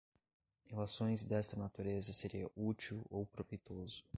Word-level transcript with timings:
relações 0.67 1.23
desta 1.23 1.55
natureza 1.55 2.11
seria 2.11 2.49
útil 2.55 3.05
ou 3.07 3.23
proveitoso 3.23 4.03